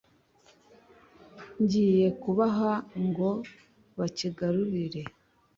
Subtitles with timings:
[1.61, 2.71] ngiye kubaha
[3.05, 3.29] ngo
[3.97, 5.01] bacyigarurire